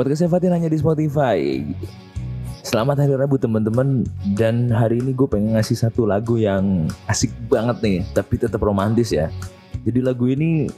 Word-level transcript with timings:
Podcast 0.00 0.32
Fatin 0.32 0.56
hanya 0.56 0.72
di 0.72 0.80
Spotify. 0.80 1.60
Selamat 2.64 3.04
hari 3.04 3.20
Rabu 3.20 3.36
teman-teman 3.36 4.00
dan 4.32 4.72
hari 4.72 4.96
ini 4.96 5.12
gue 5.12 5.28
pengen 5.28 5.52
ngasih 5.60 5.76
satu 5.76 6.08
lagu 6.08 6.40
yang 6.40 6.88
asik 7.04 7.28
banget 7.52 7.84
nih 7.84 7.98
tapi 8.16 8.40
tetap 8.40 8.64
romantis 8.64 9.12
ya. 9.12 9.28
Jadi 9.84 10.00
lagu 10.00 10.24
ini 10.24 10.72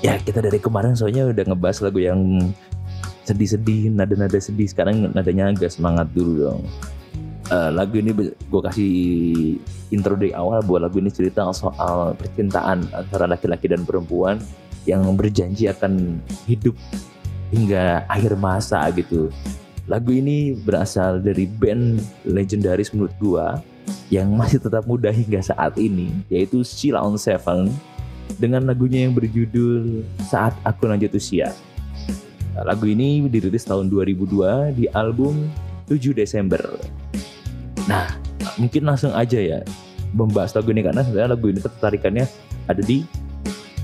ya 0.00 0.16
kita 0.16 0.40
dari 0.40 0.56
kemarin 0.56 0.96
soalnya 0.96 1.28
udah 1.28 1.52
ngebahas 1.52 1.84
lagu 1.84 2.00
yang 2.00 2.48
sedih-sedih, 3.28 3.92
nada-nada 3.92 4.40
sedih. 4.40 4.72
Sekarang 4.72 5.12
nadanya 5.12 5.52
agak 5.52 5.76
semangat 5.76 6.08
dulu 6.16 6.48
dong. 6.48 6.64
Uh, 7.52 7.68
lagu 7.76 8.00
ini 8.00 8.16
gue 8.24 8.62
kasih 8.72 8.96
intro 9.92 10.16
dari 10.16 10.32
awal 10.32 10.64
buat 10.64 10.80
lagu 10.80 10.96
ini 10.96 11.12
cerita 11.12 11.44
soal 11.52 12.16
percintaan 12.16 12.88
antara 12.96 13.28
laki-laki 13.28 13.68
dan 13.68 13.84
perempuan 13.84 14.40
yang 14.88 15.04
berjanji 15.12 15.68
akan 15.68 16.24
hidup 16.48 16.72
hingga 17.50 18.06
akhir 18.10 18.34
masa 18.38 18.82
gitu. 18.94 19.30
Lagu 19.86 20.10
ini 20.10 20.58
berasal 20.58 21.22
dari 21.22 21.46
band 21.46 22.02
legendaris 22.26 22.90
menurut 22.90 23.14
gua 23.22 23.46
yang 24.10 24.34
masih 24.34 24.58
tetap 24.58 24.82
muda 24.86 25.14
hingga 25.14 25.38
saat 25.42 25.78
ini 25.78 26.10
yaitu 26.26 26.66
Sheila 26.66 27.02
on 27.02 27.14
Seven 27.14 27.70
dengan 28.38 28.66
lagunya 28.66 29.06
yang 29.06 29.14
berjudul 29.14 30.02
Saat 30.26 30.58
Aku 30.66 30.90
Lanjut 30.90 31.14
Usia. 31.14 31.54
Lagu 32.56 32.88
ini 32.88 33.22
dirilis 33.28 33.68
tahun 33.68 33.92
2002 33.92 34.74
di 34.74 34.88
album 34.96 35.46
7 35.86 36.16
Desember. 36.16 36.60
Nah, 37.86 38.16
mungkin 38.56 38.88
langsung 38.88 39.12
aja 39.12 39.38
ya 39.38 39.60
membahas 40.16 40.56
lagu 40.56 40.72
ini 40.72 40.80
karena 40.80 41.04
sebenarnya 41.04 41.30
lagu 41.36 41.46
ini 41.52 41.60
ketertarikannya 41.60 42.24
ada 42.66 42.82
di 42.82 43.04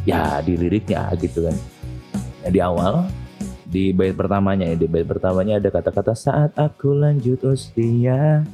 ya 0.08 0.40
di 0.40 0.56
liriknya 0.56 1.12
gitu 1.20 1.46
kan. 1.46 1.56
Di 2.48 2.58
awal 2.58 3.06
di 3.72 3.88
bait 3.96 4.12
pertamanya 4.12 4.68
ya 4.68 4.76
di 4.76 4.84
bait 4.84 5.08
pertamanya 5.08 5.56
ada 5.56 5.72
kata-kata 5.72 6.12
saat 6.12 6.52
aku 6.60 6.92
lanjut 6.92 7.40
usia 7.40 8.44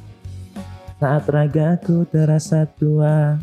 saat 0.95 1.27
ragaku 1.27 2.07
terasa 2.07 2.63
tua 2.79 3.35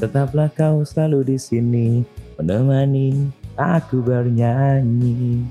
tetaplah 0.00 0.48
kau 0.48 0.80
selalu 0.80 1.36
di 1.36 1.36
sini 1.36 1.88
menemani 2.40 3.28
aku 3.60 4.00
bernyanyi. 4.00 5.44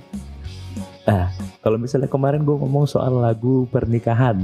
Ah 1.05 1.30
kalau 1.61 1.77
misalnya 1.77 2.09
kemarin 2.09 2.41
gue 2.41 2.58
ngomong 2.58 2.89
soal 2.89 3.21
lagu 3.21 3.69
pernikahan 3.69 4.41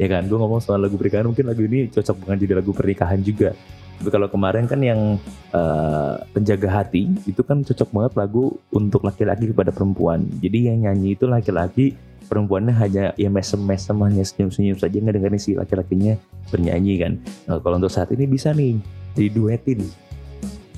ya 0.00 0.08
kan? 0.08 0.24
Gue 0.24 0.40
ngomong 0.40 0.64
soal 0.64 0.80
lagu 0.80 0.96
pernikahan 0.96 1.28
mungkin 1.28 1.44
lagu 1.44 1.60
ini 1.68 1.92
cocok 1.92 2.24
bukan 2.24 2.36
jadi 2.40 2.56
lagu 2.56 2.72
pernikahan 2.72 3.20
juga 3.20 3.52
tapi 3.98 4.10
kalau 4.10 4.26
kemarin 4.26 4.66
kan 4.66 4.80
yang 4.82 5.20
uh, 5.54 6.18
penjaga 6.34 6.82
hati 6.82 7.06
itu 7.28 7.42
kan 7.46 7.62
cocok 7.62 7.88
banget 7.94 8.12
lagu 8.18 8.58
untuk 8.74 9.06
laki-laki 9.06 9.50
kepada 9.54 9.70
perempuan. 9.70 10.26
Jadi 10.42 10.72
yang 10.72 10.88
nyanyi 10.88 11.14
itu 11.14 11.30
laki-laki, 11.30 11.94
perempuannya 12.26 12.74
hanya 12.74 13.04
ya 13.14 13.30
mesem-mesem 13.30 13.94
hanya 14.02 14.24
senyum-senyum 14.26 14.80
saja 14.80 14.96
nggak 14.98 15.14
dengerin 15.20 15.38
si 15.38 15.54
laki-lakinya 15.54 16.18
bernyanyi 16.50 16.94
kan. 16.98 17.12
Nah, 17.46 17.62
kalau 17.62 17.78
untuk 17.78 17.92
saat 17.94 18.10
ini 18.10 18.26
bisa 18.26 18.50
nih 18.50 18.80
diduetin. 19.14 19.84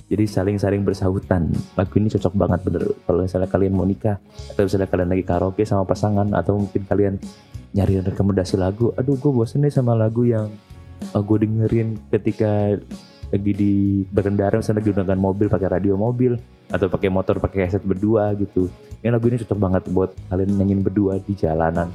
Jadi 0.04 0.24
saling-saling 0.28 0.84
bersahutan. 0.84 1.48
Lagu 1.80 1.94
ini 1.96 2.12
cocok 2.12 2.34
banget 2.36 2.60
bener. 2.60 2.92
Kalau 3.08 3.24
misalnya 3.24 3.48
kalian 3.48 3.72
mau 3.72 3.88
nikah 3.88 4.20
atau 4.52 4.68
misalnya 4.68 4.88
kalian 4.92 5.08
lagi 5.16 5.24
karaoke 5.24 5.64
sama 5.64 5.88
pasangan 5.88 6.28
atau 6.36 6.60
mungkin 6.60 6.84
kalian 6.84 7.16
nyari 7.72 8.04
rekomendasi 8.04 8.60
lagu. 8.60 8.92
Aduh, 9.00 9.16
gue 9.16 9.32
bosen 9.32 9.64
nih 9.64 9.72
sama 9.72 9.96
lagu 9.96 10.28
yang 10.28 10.52
uh, 11.14 11.22
gue 11.22 11.38
dengerin 11.46 11.96
ketika 12.10 12.78
lagi 13.34 13.52
di 13.56 13.74
berkendara 14.14 14.62
misalnya 14.62 14.78
lagi 14.78 14.90
gunakan 14.94 15.18
mobil 15.18 15.46
pakai 15.50 15.68
radio 15.68 15.98
mobil 15.98 16.38
atau 16.70 16.86
pakai 16.86 17.10
motor 17.10 17.42
pakai 17.42 17.66
headset 17.66 17.82
berdua 17.82 18.30
gitu. 18.38 18.70
Ini 19.02 19.12
lagu 19.12 19.26
ini 19.28 19.42
cocok 19.42 19.58
banget 19.58 19.82
buat 19.90 20.14
kalian 20.30 20.54
nyanyiin 20.54 20.80
berdua 20.80 21.18
di 21.20 21.34
jalanan. 21.36 21.90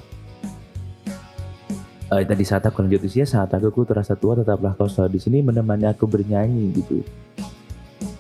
Uh, 2.10 2.26
tadi 2.26 2.42
saat 2.42 2.66
aku 2.66 2.82
lanjut 2.82 3.06
usia 3.06 3.22
saat 3.24 3.54
aku 3.54 3.86
terasa 3.86 4.18
tua 4.18 4.34
tetaplah 4.34 4.74
kau 4.74 4.90
selalu 4.90 5.16
di 5.16 5.20
sini 5.22 5.38
menemani 5.46 5.86
aku 5.86 6.10
bernyanyi 6.10 6.74
gitu. 6.74 7.06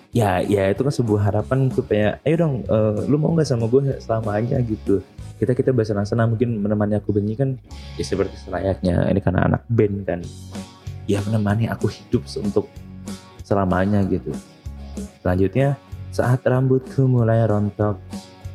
Ya 0.10 0.42
ya 0.42 0.70
itu 0.74 0.82
kan 0.82 0.94
sebuah 0.94 1.22
harapan 1.30 1.70
supaya 1.70 2.18
ayo 2.26 2.36
dong 2.38 2.54
uh, 2.70 3.04
lu 3.06 3.18
mau 3.18 3.34
nggak 3.34 3.50
sama 3.50 3.66
gue 3.70 3.98
selamanya 4.02 4.58
gitu. 4.62 5.02
Kita 5.42 5.58
kita 5.58 5.74
bahasa 5.74 5.98
sana 6.06 6.26
mungkin 6.30 6.62
menemani 6.62 6.98
aku 6.98 7.14
bernyanyi 7.14 7.38
kan 7.38 7.50
ya 7.98 8.06
seperti 8.06 8.38
selayaknya. 8.42 9.10
Ini 9.10 9.20
karena 9.22 9.50
anak 9.50 9.66
band 9.70 9.98
kan 10.06 10.22
ya 11.10 11.26
menemani 11.26 11.66
aku 11.66 11.90
hidup 11.90 12.22
untuk 12.38 12.70
selamanya 13.42 14.06
gitu. 14.06 14.30
Selanjutnya, 15.26 15.74
saat 16.14 16.46
rambutku 16.46 17.10
mulai 17.10 17.42
rontok, 17.50 17.98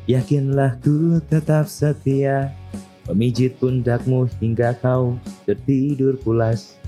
yakinlah 0.07 0.79
ku 0.79 1.19
tetap 1.27 1.67
setia, 1.67 2.55
memijit 3.11 3.59
pundakmu 3.59 4.31
hingga 4.39 4.79
kau 4.79 5.19
tertidur 5.43 6.15
pulas. 6.23 6.79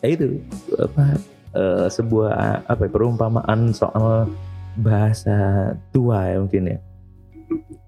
Ya 0.00 0.16
itu 0.16 0.40
apa 0.80 1.20
uh, 1.52 1.86
sebuah 1.92 2.64
apa 2.64 2.88
ya, 2.88 2.90
perumpamaan 2.90 3.76
soal 3.76 4.32
bahasa 4.80 5.72
tua 5.92 6.32
ya 6.32 6.40
mungkin 6.40 6.72
ya. 6.72 6.78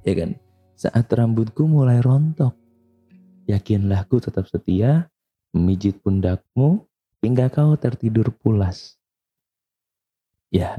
Ya 0.05 0.13
kan? 0.13 0.31
Saat 0.77 1.09
rambutku 1.09 1.65
mulai 1.65 2.05
rontok, 2.05 2.53
yakinlah 3.49 4.05
ku 4.13 4.21
tetap 4.21 4.45
setia, 4.45 5.09
memijit 5.57 5.97
pundakmu 6.05 6.85
hingga 7.25 7.49
kau 7.49 7.73
tertidur 7.81 8.29
pulas. 8.31 9.01
Ya. 10.53 10.77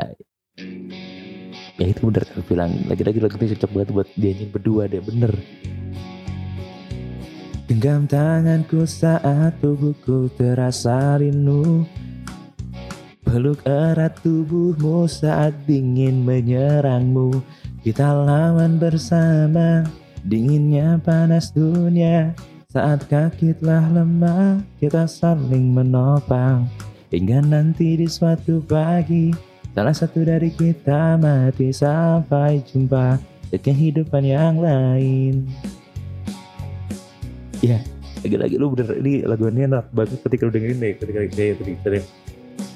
Ya 1.77 1.85
itu 1.85 2.09
bener 2.09 2.25
aku 2.25 2.41
bilang 2.45 2.73
lagi-lagi 2.85 3.19
lagu 3.21 3.37
ini 3.37 3.53
cocok 3.57 3.69
banget 3.73 3.89
buat 3.93 4.07
dia 4.17 4.33
nyanyi 4.33 4.45
berdua 4.49 4.83
deh 4.89 5.01
bener. 5.01 5.33
Genggam 7.67 8.07
tanganku 8.07 8.87
saat 8.87 9.59
tubuhku 9.59 10.31
terasa 10.33 11.19
rindu. 11.19 11.83
Peluk 13.27 13.59
erat 13.67 14.15
tubuhmu 14.23 15.03
saat 15.05 15.51
dingin 15.67 16.23
menyerangmu. 16.23 17.43
Kita 17.83 18.15
lawan 18.23 18.79
bersama 18.79 19.83
dinginnya 20.23 20.97
panas 21.03 21.51
dunia 21.51 22.33
Saat 22.77 23.09
kaki 23.09 23.57
telah 23.57 23.89
lemah 23.89 24.61
kita 24.77 25.09
saling 25.09 25.73
menopang. 25.73 26.69
Hingga 27.09 27.41
nanti 27.41 27.97
di 27.97 28.05
suatu 28.05 28.61
pagi 28.61 29.33
Salah 29.73 29.97
satu 29.97 30.21
dari 30.21 30.53
kita 30.53 31.17
mati 31.17 31.73
sampai 31.73 32.61
jumpa 32.61 33.17
di 33.49 33.57
kehidupan 33.57 34.21
yang 34.21 34.61
lain. 34.61 35.49
Ya, 37.65 37.81
lagi-lagi 38.21 38.61
lu 38.61 38.69
bener 38.69 38.93
ini 39.01 39.25
lagu 39.25 39.49
ini 39.49 39.65
enak 39.65 39.89
banget 39.89 40.21
ketika 40.21 40.45
lu 40.45 40.53
dengerin 40.53 40.77
deh 40.77 40.93
ketika 41.01 41.19
tadi 41.33 41.73
tadi 41.81 41.99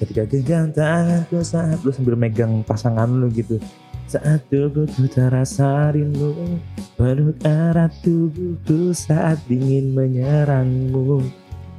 ketika 0.01 0.21
genggam 0.25 0.73
tanganku 0.73 1.45
saat 1.45 1.77
lu 1.85 1.93
sambil 1.93 2.17
megang 2.17 2.65
pasangan 2.65 3.05
lu 3.05 3.29
gitu 3.29 3.61
saat 4.11 4.43
tubuhku 4.51 5.07
terasa 5.07 5.95
rindu 5.95 6.59
peluk 6.99 7.39
erat 7.47 7.95
tubuhku 8.03 8.91
saat 8.91 9.39
dingin 9.47 9.95
menyerangmu. 9.95 11.23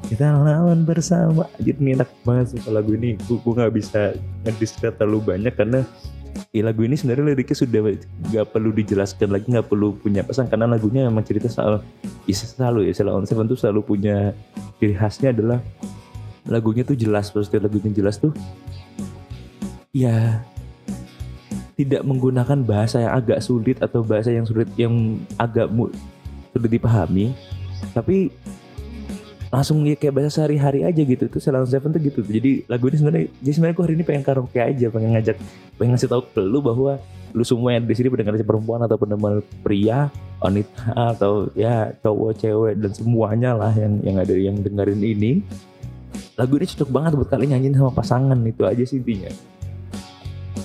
Kita 0.09 0.41
lawan 0.41 0.89
bersama. 0.89 1.45
Jadi 1.61 1.93
enak 1.93 2.09
banget 2.25 2.57
sih 2.57 2.61
lagu 2.73 2.97
ini. 2.97 3.21
Gue, 3.29 3.39
gak 3.39 3.73
bisa 3.77 4.17
ngediskreta 4.49 5.05
terlalu 5.05 5.37
banyak 5.37 5.53
karena 5.53 5.85
ya 6.57 6.65
lagu 6.65 6.89
ini 6.89 6.97
sebenarnya 6.97 7.37
liriknya 7.37 7.57
sudah 7.57 7.81
gak 8.33 8.47
perlu 8.49 8.73
dijelaskan 8.73 9.29
lagi 9.29 9.53
gak 9.53 9.69
perlu 9.69 9.93
punya 10.01 10.25
pesan 10.25 10.49
karena 10.49 10.65
lagunya 10.65 11.05
memang 11.05 11.25
cerita 11.25 11.53
soal 11.53 11.85
ya 12.25 12.33
selalu 12.33 12.89
ya 12.89 12.93
Sheila 12.97 13.13
on 13.13 13.29
Seven 13.29 13.45
tuh 13.45 13.61
selalu 13.61 13.85
punya 13.85 14.33
ciri 14.81 14.97
khasnya 14.97 15.37
adalah 15.37 15.61
lagunya 16.49 16.89
tuh 16.89 16.97
jelas 16.97 17.29
pasti 17.29 17.61
lagunya 17.61 17.93
jelas 17.93 18.17
tuh 18.17 18.33
ya 19.93 20.41
tidak 21.83 22.03
menggunakan 22.07 22.59
bahasa 22.63 23.03
yang 23.03 23.13
agak 23.13 23.39
sulit 23.43 23.79
atau 23.83 24.01
bahasa 24.07 24.31
yang 24.31 24.47
sulit 24.47 24.71
yang 24.79 25.19
agak 25.37 25.67
sulit 26.55 26.71
dipahami 26.71 27.35
tapi 27.91 28.31
langsung 29.53 29.85
ya 29.85 29.93
kayak 30.01 30.17
bahasa 30.17 30.41
sehari-hari 30.41 30.81
aja 30.81 31.03
gitu. 31.05 31.29
Itu 31.29 31.37
Salon 31.37 31.69
Seven 31.69 31.93
tuh 31.93 32.01
gitu. 32.01 32.25
Jadi 32.25 32.65
lagu 32.65 32.89
ini 32.89 32.97
sebenarnya 32.97 33.27
jadi 33.45 33.53
sebenarnya 33.53 33.77
gue 33.77 33.85
hari 33.85 33.95
ini 34.01 34.05
pengen 34.09 34.25
karaoke 34.25 34.59
aja 34.59 34.87
pengen 34.89 35.11
ngajak 35.13 35.37
pengen 35.77 35.93
ngasih 35.93 36.09
tahu 36.09 36.23
ke 36.33 36.41
lu 36.41 36.65
bahwa 36.65 36.97
lu 37.37 37.45
semua 37.45 37.77
yang 37.77 37.85
di 37.85 37.93
sini 37.93 38.09
pendengar 38.09 38.41
perempuan 38.41 38.81
atau 38.81 38.97
pendengar 38.97 39.45
pria 39.61 40.09
wanita 40.41 41.17
atau 41.17 41.53
ya 41.53 41.93
cowok 42.01 42.33
cewek 42.41 42.75
dan 42.81 42.93
semuanya 42.97 43.51
lah 43.53 43.73
yang 43.77 44.01
yang 44.01 44.17
ada 44.17 44.33
yang 44.33 44.57
dengerin 44.57 45.05
ini. 45.05 45.33
Lagu 46.33 46.57
ini 46.57 46.65
cocok 46.65 46.89
banget 46.89 47.13
buat 47.13 47.29
kalian 47.29 47.61
nyanyiin 47.61 47.77
sama 47.77 47.93
pasangan 47.93 48.41
itu 48.41 48.65
aja 48.65 48.85
sih 48.89 49.05
intinya 49.05 49.29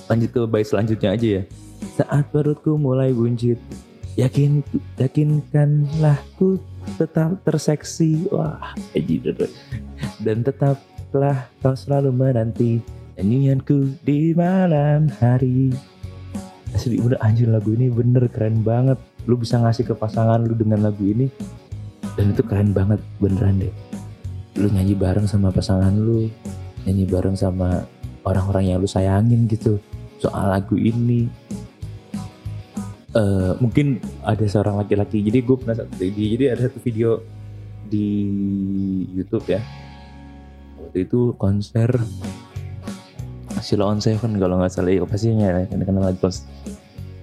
lanjut 0.08 0.30
ke 0.32 0.40
bait 0.48 0.66
selanjutnya 0.66 1.14
aja 1.14 1.28
ya. 1.40 1.42
Saat 2.00 2.32
perutku 2.32 2.74
mulai 2.74 3.12
buncit 3.14 3.60
yakin 4.18 4.66
yakinkanlah 4.98 6.18
ku 6.40 6.58
tetap 6.98 7.38
terseksi. 7.46 8.26
Wah 8.32 8.74
dan 10.24 10.42
tetaplah 10.42 11.46
kau 11.62 11.76
selalu 11.76 12.10
menanti 12.10 12.82
nyanyianku 13.20 13.94
di 14.02 14.34
malam 14.34 15.12
hari. 15.22 15.70
Asli 16.74 17.00
udah 17.00 17.16
anjir 17.24 17.48
lagu 17.48 17.72
ini 17.72 17.88
bener 17.88 18.26
keren 18.28 18.64
banget. 18.64 18.98
Lu 19.28 19.36
bisa 19.36 19.60
ngasih 19.60 19.92
ke 19.92 19.94
pasangan 19.94 20.40
lu 20.40 20.56
dengan 20.56 20.84
lagu 20.84 21.04
ini 21.04 21.28
dan 22.16 22.34
itu 22.34 22.42
keren 22.42 22.74
banget 22.74 22.98
beneran 23.22 23.60
deh. 23.62 23.74
Lu 24.58 24.66
nyanyi 24.72 24.98
bareng 24.98 25.28
sama 25.30 25.54
pasangan 25.54 25.94
lu 25.94 26.26
nyanyi 26.82 27.04
bareng 27.06 27.36
sama 27.38 27.86
orang-orang 28.26 28.74
yang 28.74 28.78
lu 28.82 28.88
sayangin 28.88 29.46
gitu 29.46 29.78
soal 30.18 30.52
lagu 30.52 30.76
ini. 30.78 31.30
Uh, 33.16 33.56
mungkin 33.58 33.98
ada 34.22 34.44
seorang 34.44 34.78
laki-laki. 34.78 35.24
Jadi 35.24 35.38
gue 35.40 35.56
pernah 35.56 35.74
satu 35.74 35.96
jadi 35.98 36.54
ada 36.54 36.68
satu 36.68 36.78
video 36.84 37.24
di 37.88 38.06
YouTube 39.16 39.48
ya. 39.48 39.64
Waktu 40.78 41.08
itu 41.08 41.34
konser 41.40 41.88
Sheila 43.58 43.90
on 43.90 43.98
Seven 43.98 44.38
kalau 44.38 44.60
nggak 44.60 44.70
salah. 44.70 44.92
Ya 44.92 45.02
pastinya 45.08 45.50
karena 45.66 46.12
lagu 46.12 46.20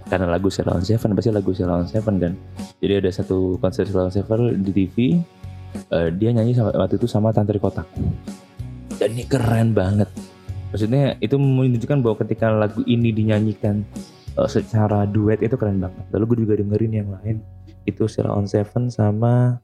karena 0.10 0.28
lagu 0.28 0.48
Sheila 0.50 0.76
on 0.76 0.84
Seven 0.84 1.14
pasti 1.14 1.32
lagu 1.32 1.52
Sheila 1.54 1.80
on 1.80 1.88
Seven 1.88 2.16
kan. 2.18 2.34
Jadi 2.82 2.94
ada 3.06 3.10
satu 3.14 3.62
konser 3.62 3.86
Sheila 3.86 4.10
on 4.10 4.14
Seven 4.14 4.66
di 4.66 4.72
TV 4.74 5.22
uh, 5.92 6.10
dia 6.12 6.30
nyanyi 6.32 6.56
sama, 6.56 6.72
waktu 6.76 6.96
itu 6.98 7.08
sama 7.10 7.32
Tantri 7.36 7.60
Kotak 7.60 7.88
dan 8.96 9.10
ini 9.12 9.26
keren 9.28 9.76
banget 9.76 10.08
maksudnya 10.76 11.16
itu 11.24 11.40
menunjukkan 11.40 12.04
bahwa 12.04 12.20
ketika 12.20 12.52
lagu 12.52 12.84
ini 12.84 13.16
dinyanyikan 13.16 13.88
uh, 14.36 14.44
secara 14.44 15.08
duet 15.08 15.40
itu 15.40 15.56
keren 15.56 15.80
banget. 15.80 16.04
Lalu 16.12 16.24
gue 16.28 16.38
juga 16.44 16.60
dengerin 16.60 16.92
yang 16.92 17.10
lain 17.16 17.40
itu 17.88 18.04
Sheila 18.12 18.36
on 18.36 18.44
Seven 18.44 18.92
sama 18.92 19.64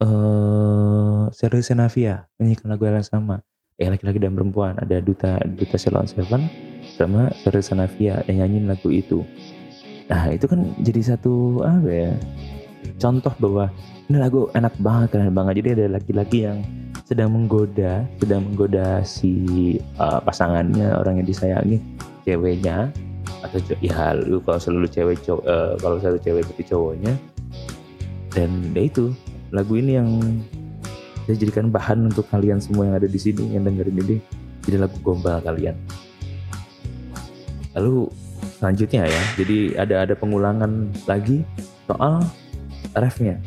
uh, 0.00 1.28
Sergio 1.36 1.60
Senavia 1.60 2.24
menyanyikan 2.40 2.72
lagu 2.72 2.88
yang 2.88 3.04
sama. 3.04 3.44
Eh 3.76 3.92
laki-laki 3.92 4.16
dan 4.16 4.32
perempuan 4.32 4.72
ada 4.80 5.04
duta 5.04 5.36
duta 5.44 5.76
Ceylon 5.76 6.08
Seven 6.08 6.48
sama 6.96 7.28
Sergio 7.44 7.60
Senavia 7.60 8.24
yang 8.24 8.40
nyanyiin 8.40 8.72
lagu 8.72 8.88
itu. 8.88 9.20
Nah 10.08 10.32
itu 10.32 10.48
kan 10.48 10.64
jadi 10.80 11.12
satu 11.12 11.60
apa 11.60 11.90
ya 11.92 12.10
contoh 12.96 13.36
bahwa 13.36 13.68
ini 14.08 14.16
lagu 14.16 14.48
enak 14.56 14.72
banget 14.80 15.12
keren 15.12 15.36
banget. 15.36 15.60
Jadi 15.60 15.68
ada 15.76 15.84
laki-laki 16.00 16.38
yang 16.48 16.64
sedang 17.08 17.32
menggoda 17.32 18.04
sedang 18.20 18.44
menggoda 18.44 19.00
si 19.00 19.80
uh, 19.96 20.20
pasangannya 20.20 20.92
orang 20.92 21.24
yang 21.24 21.28
disayangi 21.32 21.80
ceweknya. 22.28 22.92
Atau 23.40 23.64
ya 23.80 24.12
lu 24.12 24.44
kalau 24.44 24.60
selalu 24.60 24.88
cewek 24.92 25.16
cowok 25.24 25.42
uh, 25.48 25.72
kalau 25.80 25.96
selalu 25.96 26.20
cewek 26.20 26.42
berarti 26.44 26.64
cowoknya. 26.68 27.12
Dan 28.28 28.76
ya 28.76 28.82
itu 28.84 29.16
lagu 29.56 29.72
ini 29.80 29.96
yang 29.96 30.08
saya 31.24 31.40
jadikan 31.40 31.72
bahan 31.72 32.12
untuk 32.12 32.28
kalian 32.28 32.60
semua 32.60 32.92
yang 32.92 32.96
ada 33.00 33.08
di 33.08 33.16
sini 33.16 33.56
yang 33.56 33.64
dengerin 33.64 33.96
ini 34.04 34.16
jadi 34.68 34.84
lagu 34.84 35.00
gombal 35.00 35.40
kalian. 35.40 35.80
Lalu 37.72 38.12
selanjutnya 38.60 39.08
ya 39.08 39.22
jadi 39.40 39.58
ada 39.80 39.94
ada 40.04 40.14
pengulangan 40.18 40.92
lagi 41.08 41.40
soal 41.88 42.20
refnya 42.92 43.40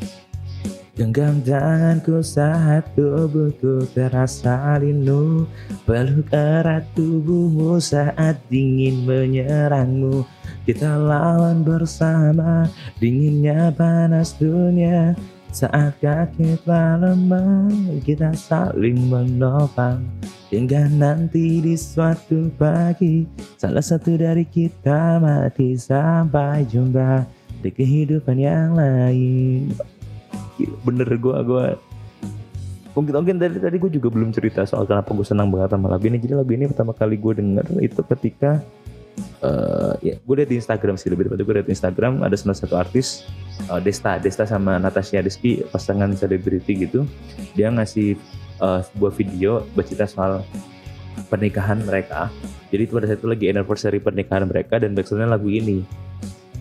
Genggam 1.02 1.42
tanganku 1.42 2.22
saat 2.22 2.86
tubuhku 2.94 3.82
terasa 3.90 4.78
rindu. 4.78 5.50
Peluk 5.82 6.30
erat 6.30 6.86
tubuhmu 6.94 7.82
saat 7.82 8.38
dingin 8.46 9.02
menyerangmu. 9.02 10.22
Kita 10.62 10.94
lawan 10.94 11.66
bersama 11.66 12.70
dinginnya 13.02 13.74
panas 13.74 14.38
dunia. 14.38 15.18
Saat 15.50 15.98
kaki 15.98 16.62
telah 16.62 17.02
lemah 17.02 17.66
kita 18.06 18.30
saling 18.38 19.10
menopang. 19.10 20.06
Hingga 20.54 20.86
nanti 20.86 21.64
di 21.64 21.72
suatu 21.80 22.52
pagi 22.60 23.24
Salah 23.56 23.80
satu 23.80 24.20
dari 24.20 24.44
kita 24.44 25.16
mati 25.16 25.80
sampai 25.80 26.68
jumpa 26.68 27.24
Di 27.64 27.72
kehidupan 27.72 28.36
yang 28.36 28.76
lain 28.76 29.72
bener 30.82 31.08
gue 31.08 31.36
gue 31.42 31.64
mungkin 32.92 33.12
mungkin 33.24 33.36
tadi 33.40 33.56
tadi 33.56 33.76
gue 33.80 33.90
juga 33.92 34.12
belum 34.12 34.36
cerita 34.36 34.68
soal 34.68 34.84
kenapa 34.84 35.16
gue 35.16 35.24
senang 35.24 35.48
banget 35.48 35.72
sama 35.72 35.88
lagu 35.88 36.04
ini. 36.08 36.20
Jadi 36.20 36.34
lagu 36.36 36.50
ini 36.52 36.68
pertama 36.68 36.92
kali 36.92 37.16
gue 37.16 37.32
denger 37.40 37.66
itu 37.80 38.00
ketika 38.04 38.60
uh, 39.44 39.96
ya 40.04 40.16
gue 40.20 40.34
liat 40.36 40.50
di 40.52 40.56
Instagram 40.60 41.00
sih 41.00 41.08
lebih 41.08 41.28
tepatnya 41.28 41.44
gue 41.44 41.54
liat 41.60 41.66
di 41.68 41.74
Instagram 41.74 42.12
ada 42.20 42.36
salah 42.36 42.56
satu 42.56 42.74
artis 42.76 43.24
uh, 43.72 43.80
Desta 43.80 44.20
Desta 44.20 44.44
sama 44.44 44.76
Natasha 44.76 45.24
Rizky 45.24 45.64
pasangan 45.72 46.12
selebriti 46.12 46.84
gitu. 46.84 47.08
Dia 47.56 47.72
ngasih 47.72 48.16
uh, 48.60 48.84
sebuah 48.84 49.12
video 49.16 49.64
bercerita 49.72 50.04
soal 50.04 50.44
pernikahan 51.32 51.80
mereka. 51.84 52.28
Jadi 52.72 52.88
itu 52.88 52.92
pada 52.96 53.08
satu 53.08 53.28
lagi 53.28 53.48
anniversary 53.48 54.00
pernikahan 54.00 54.48
mereka 54.48 54.80
dan 54.80 54.96
backsoundnya 54.96 55.28
lagu 55.28 55.48
ini 55.48 55.84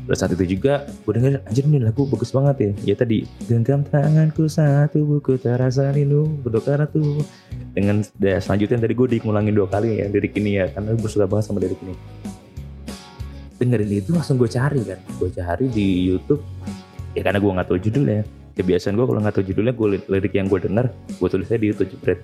Terus 0.08 0.18
saat 0.18 0.34
itu 0.34 0.58
juga 0.58 0.90
gue 1.06 1.14
denger 1.14 1.46
anjir 1.46 1.64
ini 1.66 1.80
lagu 1.80 2.10
bagus 2.10 2.34
banget 2.34 2.56
ya. 2.58 2.72
Ya 2.94 2.96
tadi 2.98 3.24
genggam 3.46 3.86
tanganku 3.86 4.50
satu 4.50 5.06
buku 5.06 5.38
terasa 5.38 5.94
rindu 5.94 6.26
berdokar 6.42 6.84
tuh. 6.90 7.22
Dengan 7.72 8.04
ya, 8.20 8.42
selanjutnya 8.42 8.82
tadi 8.84 8.94
gue 8.98 9.08
ngulangin 9.22 9.54
dua 9.56 9.68
kali 9.70 10.02
ya 10.02 10.10
lirik 10.10 10.36
ini 10.36 10.60
ya 10.60 10.66
karena 10.74 10.98
gue 10.98 11.10
suka 11.10 11.30
banget 11.30 11.46
sama 11.48 11.62
lirik 11.62 11.80
ini. 11.86 11.96
Dengerin 13.62 13.92
itu 13.94 14.12
langsung 14.12 14.42
gue 14.42 14.50
cari 14.50 14.82
kan. 14.82 15.00
Gue 15.22 15.30
cari 15.30 15.66
di 15.70 16.10
YouTube 16.10 16.42
ya 17.14 17.22
karena 17.22 17.40
gue 17.40 17.52
nggak 17.54 17.68
tahu 17.70 17.80
judulnya. 17.80 18.22
Kebiasaan 18.52 19.00
gue 19.00 19.06
kalau 19.08 19.20
nggak 19.24 19.36
tahu 19.38 19.46
judulnya 19.48 19.74
gue 19.78 19.88
lirik 20.12 20.34
yang 20.36 20.52
gue 20.52 20.60
denger 20.60 20.92
gue 20.92 21.28
tulisnya 21.32 21.56
di 21.56 21.72
YouTube 21.72 21.90
jepret 21.96 22.20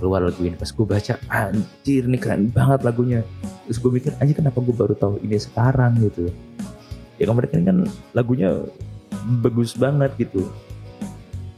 keluar 0.00 0.24
lagu 0.24 0.40
ini 0.40 0.56
pas 0.56 0.72
gue 0.72 0.86
baca 0.88 1.14
anjir 1.28 2.08
ini 2.08 2.16
keren 2.16 2.48
banget 2.48 2.80
lagunya 2.88 3.20
terus 3.68 3.76
gue 3.76 3.92
mikir 3.92 4.12
anjir 4.16 4.40
kenapa 4.40 4.58
gue 4.64 4.72
baru 4.72 4.96
tahu 4.96 5.20
ini 5.20 5.36
sekarang 5.36 6.00
gitu 6.00 6.32
ya 7.20 7.28
ini 7.28 7.64
kan 7.68 7.84
lagunya 8.16 8.64
bagus 9.44 9.76
banget 9.76 10.10
gitu. 10.16 10.48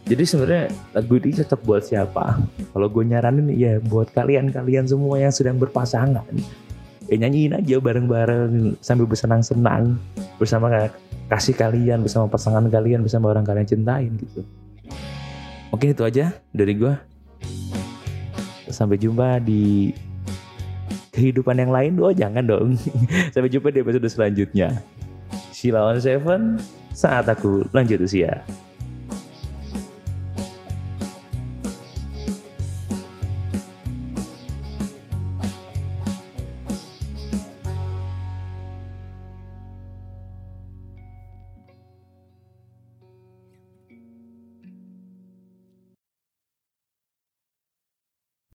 Jadi 0.03 0.27
sebenarnya 0.27 0.67
lagu 0.99 1.15
ini 1.15 1.31
cocok 1.39 1.61
buat 1.63 1.83
siapa? 1.87 2.43
Kalau 2.75 2.89
gue 2.91 3.05
nyaranin 3.07 3.49
ya 3.55 3.79
buat 3.79 4.11
kalian-kalian 4.11 4.91
semua 4.91 5.23
yang 5.23 5.31
sedang 5.31 5.63
berpasangan. 5.63 6.27
Ya 7.07 7.17
nyanyiin 7.23 7.55
aja 7.55 7.79
bareng-bareng 7.79 8.83
sambil 8.83 9.07
bersenang-senang. 9.07 9.95
Bersama 10.43 10.91
kasih 11.31 11.55
kalian 11.55 12.03
bersama 12.03 12.27
pasangan 12.27 12.67
kalian 12.67 13.07
bersama 13.07 13.31
orang 13.31 13.47
kalian 13.47 13.65
cintain 13.65 14.11
gitu. 14.19 14.43
Mungkin 15.71 15.95
itu 15.95 16.03
aja 16.03 16.35
dari 16.51 16.77
gue 16.77 16.93
sampai 18.69 18.99
jumpa 18.99 19.39
di 19.39 19.95
kehidupan 21.15 21.63
yang 21.63 21.71
lain. 21.71 21.97
Oh 22.03 22.11
jangan 22.11 22.43
dong. 22.43 22.75
Sampai 23.33 23.53
jumpa 23.53 23.69
di 23.69 23.85
episode 23.85 24.09
selanjutnya 24.09 24.81
Sheila 25.63 25.95
on 25.95 26.03
Seven 26.03 26.59
saat 26.91 27.31
aku 27.31 27.63
lanjut 27.71 28.03
usia. 28.03 28.43